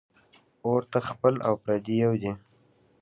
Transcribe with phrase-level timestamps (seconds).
[0.65, 2.31] اور ته خپل او پردي یو دي